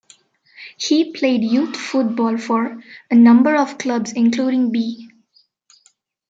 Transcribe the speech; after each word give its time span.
He 0.77 1.11
played 1.11 1.43
youth 1.43 1.77
football 1.77 2.39
for 2.39 2.81
a 3.11 3.15
number 3.15 3.55
of 3.55 3.77
clubs, 3.77 4.13
including 4.13 4.71
B. 4.71 5.11